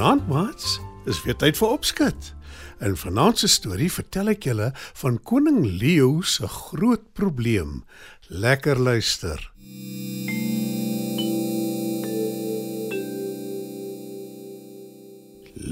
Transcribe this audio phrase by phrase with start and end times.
[0.00, 0.78] Goeienaand, maats.
[1.04, 2.28] Dis weer tyd vir opskud.
[2.80, 7.82] In vanaand se storie vertel ek julle van koning Leo se groot probleem.
[8.32, 9.36] Lekker luister.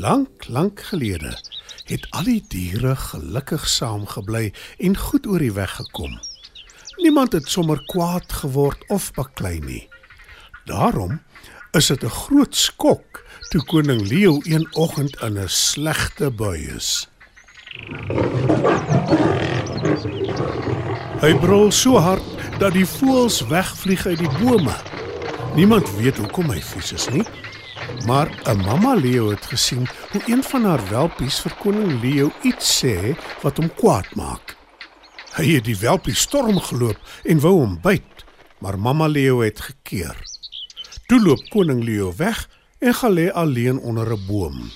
[0.05, 1.33] Lank, lank gelede
[1.89, 6.21] het al die diere gelukkig saamgebly en goed oor die weg gekom.
[7.01, 9.87] Niemand het sommer kwaad geword of baklei nie.
[10.69, 11.17] Daarom
[11.73, 17.09] is dit 'n groot skok toe koning Leo een oggend in 'n slegte bui is.
[21.21, 22.23] Hy brul so hard
[22.59, 24.75] dat die voëls wegvlieg uit die bome.
[25.55, 27.25] Niemand weet hoekom hy vies is nie,
[28.07, 32.85] maar 'n mamma leeu het gesien hoe een van haar welpies vir koning Leo iets
[32.85, 34.57] sê wat hom kwaad maak.
[35.37, 38.25] Hy het die welpie storm geloop en wou hom byt,
[38.59, 40.38] maar mamma leeu het gekeer.
[41.09, 42.43] Toe loop koning Leo weg
[42.85, 44.71] en gaan lê alleen onder 'n boom.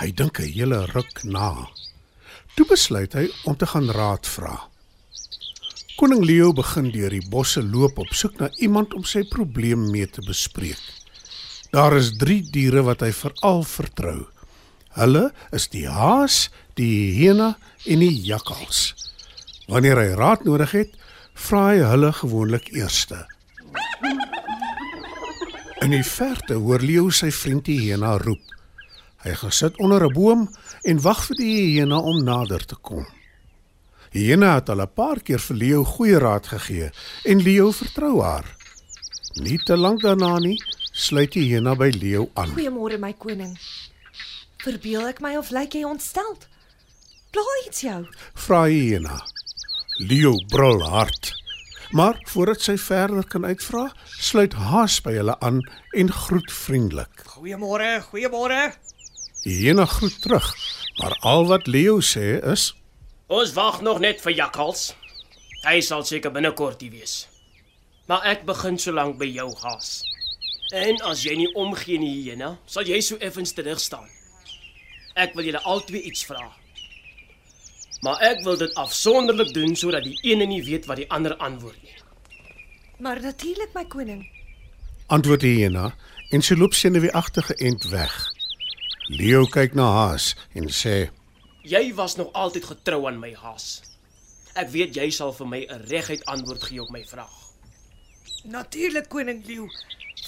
[0.00, 1.68] Hy dink 'n hele ruk na.
[2.54, 4.68] Toe besluit hy om te gaan raad vra.
[5.96, 10.06] Koning Leo begin deur die bosse loop op soek na iemand om sy probleem mee
[10.06, 10.80] te bespreek.
[11.70, 14.26] Daar is 3 diere wat hy veral vertrou.
[14.96, 18.94] Hulle is die haas, die hyena en die jakkals.
[19.66, 20.96] Wanneer hy raad nodig het,
[21.34, 23.26] vra hy hulle gewoonlik eerste.
[25.78, 28.42] In die verte hoor Leo sy vriend die hyena roep.
[29.22, 30.48] Hy gaan sit onder 'n boom
[30.82, 33.06] en wag vir die hyena om nader te kom.
[34.10, 36.90] Die hyena het al 'n paar keer vir Leo goeie raad gegee
[37.24, 38.56] en Leo vertrou haar.
[39.34, 40.58] Nie te lank daarna nie,
[40.92, 42.50] sluit die hyena by Leo aan.
[42.50, 43.58] Goeiemôre my koning.
[44.58, 46.48] Verbeel ek my of lyk jy ontsteld?
[47.30, 48.06] Pla iets jou.
[48.34, 49.22] Vra die hyena.
[49.98, 51.37] Leo brul hard.
[51.90, 53.86] Maar voordat sy verder kan uitvra,
[54.20, 55.62] sluit Haas by hulle aan
[55.96, 57.22] en groet vriendelik.
[57.32, 58.60] Goeiemôre, goeiemôre.
[59.46, 60.48] Hyena groet terug,
[60.98, 62.74] maar al wat Leo sê is:
[63.26, 64.92] Ons wag nog net vir Jakkals.
[65.64, 67.26] Hy sal seker binnekort hier wees.
[68.08, 70.02] Maar ek begin solank by jou haas.
[70.76, 74.04] En as jy nie omgee nie, hyena, sal jy so effens terug staan.
[75.16, 76.50] Ek wil julle albei iets vra.
[78.00, 81.82] Maar ek wil dit afsonderlik doen sodat die een nie weet wat die ander antwoord
[81.82, 81.96] nie.
[82.98, 84.22] Maar natuurlik my koning.
[85.06, 85.94] Antwoord die hyena
[86.30, 88.14] en sy loop senuweeagtige end weg.
[89.08, 91.08] Leo kyk na Haas en sê:
[91.64, 93.80] Jy was nog altyd getrou aan my haas.
[94.58, 97.36] Ek weet jy sal vir my 'n reguit antwoord gee op my vraag.
[98.44, 99.68] Natuurlik koning Leeu.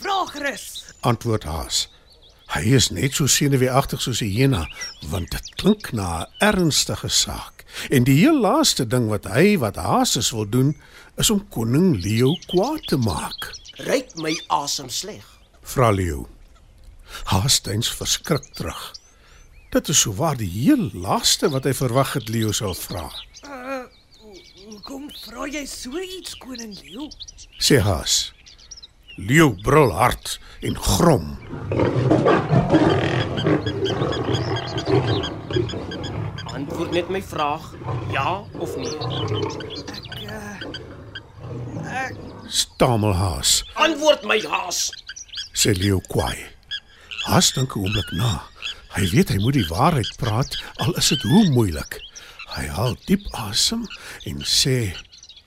[0.01, 0.85] Vra gerus.
[1.01, 1.89] Antwoord Haas.
[2.51, 4.67] Hy is net so senuweeagtig soos 'n hyena,
[5.07, 7.65] want dit klink na 'n ernstige saak.
[7.91, 10.77] En die heel laaste ding wat hy wat Haas is wil doen,
[11.17, 13.55] is om koning Leo kwaad te maak.
[13.87, 15.25] Ryk my asem sleg.
[15.63, 16.29] Vra Leo.
[17.25, 18.93] Haas steins verskrik terug.
[19.71, 23.07] Dit is so waar die heel laaste wat hy verwag het Leo sou vra.
[23.45, 23.87] Uh,
[24.71, 27.09] Hoekom vra jy so iets koning Leeu?
[27.59, 28.33] Sê Haas.
[29.21, 31.39] Leo brul hard en grom.
[36.45, 37.75] Antwoord net my vraag,
[38.11, 38.97] ja of nee.
[41.85, 43.61] Ek uh, Stamel Haas.
[43.75, 44.89] Antwoord my haas.
[45.53, 46.41] sê Leo kwaai.
[47.29, 48.41] Haas dink 'n oomblik na.
[48.97, 52.01] Hy weet hy moet die waarheid praat al is dit hoe moeilik.
[52.57, 53.85] Hy haal diep asem
[54.25, 54.97] en sê: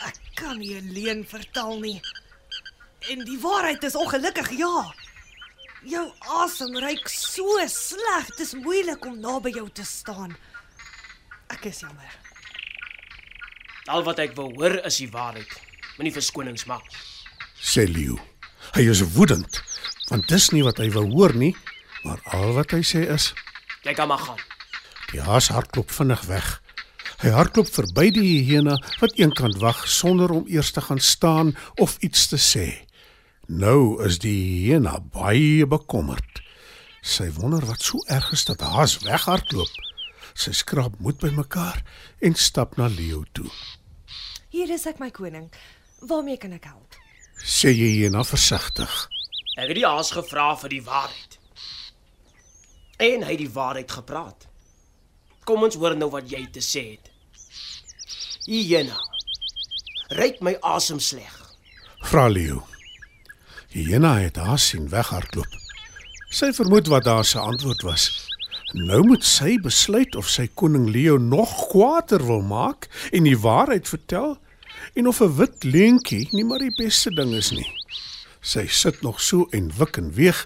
[0.05, 1.97] ek kan nie 'n leuen vertel nie.
[3.11, 4.93] En die waarheid is ongelukkig ja.
[5.83, 6.05] Jou
[6.39, 10.31] asem ruik so sleg, dit is moeilik om naby jou te staan.
[11.51, 12.13] Ek is jammer.
[13.91, 15.51] Al wat ek wil hoor is die waarheid.
[15.97, 16.87] Moenie verskonings maak.
[17.59, 18.15] sê Leo.
[18.75, 19.61] Hy is woedend
[20.09, 21.53] want dis nie wat hy wou hoor nie,
[22.03, 23.31] maar al wat hy sê is:
[23.83, 24.39] Jy kan maar gaan.
[25.11, 26.47] Die haas hardloop vinnig weg.
[27.23, 31.97] Hy hardloop verby die hyena wat eenkant wag sonder om eers te gaan staan of
[32.03, 32.67] iets te sê.
[33.47, 36.39] Nou is die hyena baie bekommerd.
[37.03, 39.71] Sy wonder wat so erg is dat haas weghardloop.
[40.33, 41.83] Sy skraap moed bymekaar
[42.23, 43.49] en stap na Leo toe.
[44.49, 45.49] Hier is ek my koning.
[46.07, 46.99] Waarmee kan ek help?
[47.43, 48.91] sê hyena versigtig.
[49.59, 51.39] Ek het die haas gevra vir die waarheid.
[53.03, 54.47] En hy het die waarheid gepraat.
[55.43, 57.11] Kom ons hoor nou wat jy te sê het.
[58.47, 58.95] Hyena.
[60.15, 61.33] Ryk my asem sleg.
[62.07, 62.63] Vra Leo.
[63.73, 65.49] Hyena het haar sien weghardloop.
[66.29, 68.03] Sy vermoed wat daar se antwoord was.
[68.77, 73.89] Nou moet sy besluit of sy koning Leo nog kwaader wil maak en die waarheid
[73.89, 74.37] vertel
[74.93, 77.65] en of 'n wit leentjie nie maar die beste ding is nie.
[78.41, 80.45] Sy sit nog so en wik en weeg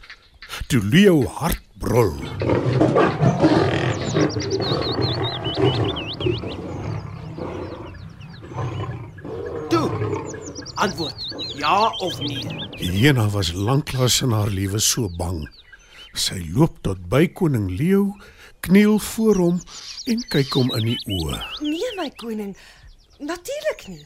[0.68, 2.16] toe Leo hard brul.
[9.70, 9.88] Toe.
[10.76, 11.17] Antwoord.
[11.68, 12.68] Ja of nee?
[12.80, 15.42] Hyena was lanklaas in haar lewe so bang.
[16.16, 18.14] Sy loop tot by koning Leo,
[18.64, 19.58] kniel voor hom
[20.08, 21.42] en kyk hom in die oë.
[21.66, 22.54] Nee, my koning.
[23.20, 24.06] Natuurlik nie.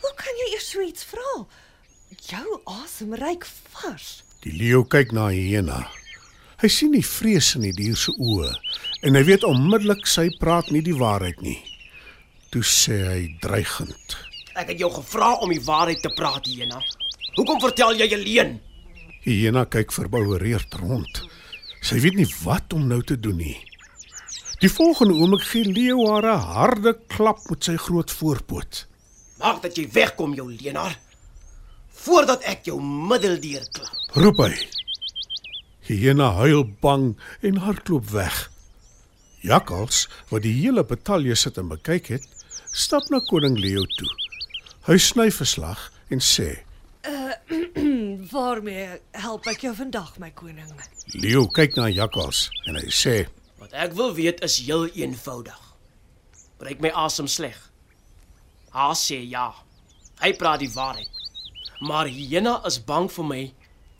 [0.00, 1.36] Hoe kan jy eers so iets vra?
[2.26, 3.46] Jou asem ruik
[3.78, 4.10] vars.
[4.42, 5.84] Die leeu kyk na Hyena.
[6.58, 8.50] Hy sien die vrees in die dier se oë
[9.06, 11.60] en hy weet onmiddellik sy praat nie die waarheid nie.
[12.50, 14.24] Toe sê hy dreigend:
[14.54, 16.78] Ek het jou gevra om die waarheid te praat, Hyena.
[17.34, 18.60] Hoekom vertel jy 'n leuen?
[19.24, 21.22] Hyena kyk verboureerd rond.
[21.82, 23.58] Sy weet nie wat om nou te doen nie.
[24.60, 28.86] Die volgende oomblik gee leeu haar 'n harde klap met sy groot voorpoot.
[29.38, 30.98] Maak dat jy wegkom, jou leenaar.
[31.90, 33.96] Voordat ek jou middeldeur klap.
[34.14, 34.54] Roep hy.
[35.80, 38.50] Hyena huil bang en hardloop weg.
[39.40, 42.26] Jakkals, wat die hele betalje sit en bekyk het,
[42.72, 44.23] stap na koning Leo toe.
[44.84, 45.80] Hy sny verslag
[46.12, 46.58] en sê:
[48.34, 50.68] Waarmee help ek jou vandag, my koning?
[51.16, 53.14] Leo kyk na Jakkals en hy sê:
[53.62, 55.62] Wat ek wil weet is heel eenvoudig.
[56.60, 57.56] Breek my asem sleg.
[58.76, 59.46] Haar sê ja.
[60.20, 61.08] Hy praat die waarheid.
[61.80, 63.40] Maar Hyena is bang vir my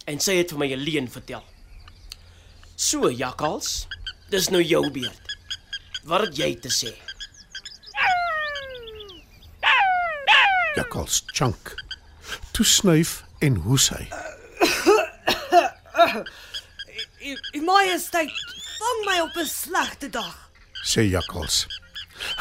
[0.05, 1.45] en sy het vir my 'n leuen vertel.
[2.77, 3.87] So jakkals,
[4.29, 5.37] dis nou jou beurt.
[6.05, 6.93] Wat het jy te sê?
[10.75, 11.75] Jakkals chunk.
[12.51, 14.09] Toe snuif en hoes hy.
[17.55, 18.33] U, majesteit,
[18.79, 20.51] vang my op 'n slegte dag.
[20.85, 21.67] sê Jakkals.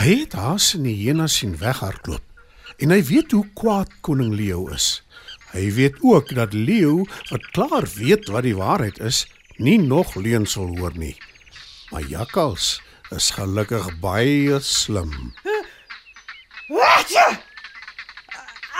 [0.02, 2.24] Hy het haas en die hyena sien weghardloop
[2.82, 5.04] en hy weet hoe kwaad koning Leo is.
[5.54, 9.28] Hy weet ook dat Leo, wat klaar weet wat die waarheid is,
[9.58, 11.16] nie nog leuen sal hoor nie.
[11.92, 12.82] Maar Jakkals
[13.14, 15.34] is gelukkig baie slim.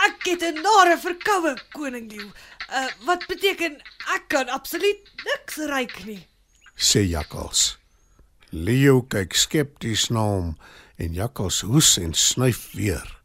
[0.04, 2.30] Ek het 'n nare verkoue, koning Leeu.
[2.70, 3.80] Uh wat beteken
[4.14, 6.26] ek kan absoluut niks ruik nie.
[6.76, 7.78] sê Jakkals.
[8.50, 10.58] Leo kyk skepties na hom
[10.96, 13.20] en Jakkals hoes en snuif weer.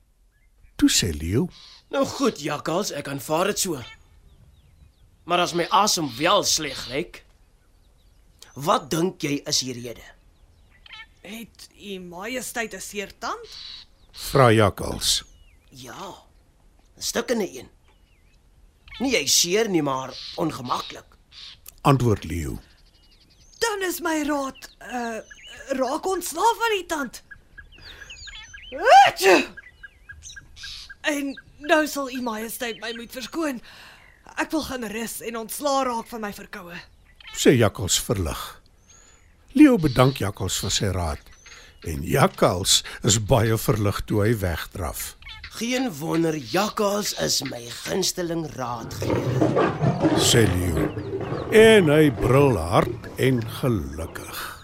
[0.75, 1.49] Toe sê Leo:
[1.89, 3.81] Nou goed, jakkals, ek aanvaar dit so.
[5.23, 7.23] Maar as my asem wel sleg lyk,
[8.53, 10.05] wat dink jy is die rede?
[11.21, 13.47] Het u majesteit 'n seertand?
[14.11, 15.23] "Vra Jakkals."
[15.69, 16.28] Ja.
[16.99, 17.69] 'n Stukkende een.
[18.99, 21.05] Nie jy seer nie, maar ongemaklik.
[21.81, 22.59] Antwoord Leo.
[23.59, 25.19] Dan is my raad uh
[25.69, 27.23] raak ontslaaf van die tand.
[29.07, 29.47] Atjie!
[31.01, 33.61] En nou sal u majesteit my moet verskoon.
[34.35, 36.75] Ek wil gaan rus en ontslaa raak van my verkoue.
[37.33, 38.61] sê Jakkals verlig.
[39.53, 41.21] Leo bedank Jakkals vir sy raad
[41.87, 45.18] en Jakkals is baie verlig toe hy wegdraf.
[45.59, 50.15] Geen wonder jakkals is my gunsteling raadgewer.
[50.15, 50.85] Sê Leo.
[51.51, 54.58] En hy brul hard en gelukkig.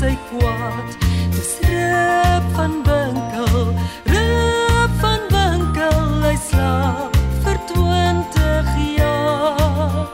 [0.00, 0.96] Hy kwaad.
[1.34, 3.74] Dis rip van winkel,
[4.04, 10.06] rip van winkel, hy slaap vir 20 jaar.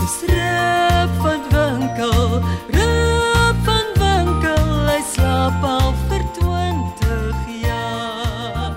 [0.00, 2.42] Dis rip van winkel,
[2.76, 8.76] rip van winkel, hy slaap al vir 20 jaar.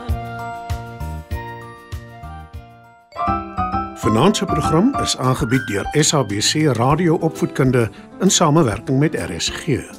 [4.04, 9.97] Vanaand se program is aangebied deur SABC Radio Opvoedkunde in samewerking met RSG.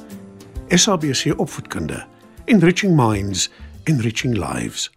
[0.71, 2.05] SABC Opvoedkunde,
[2.47, 3.49] Enriching Minds,
[3.87, 4.91] Enriching Lives.